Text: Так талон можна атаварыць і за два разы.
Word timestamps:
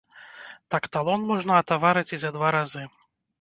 Так 0.75 0.87
талон 0.97 1.27
можна 1.33 1.59
атаварыць 1.65 2.09
і 2.15 2.21
за 2.25 2.33
два 2.39 2.49
разы. 2.57 2.83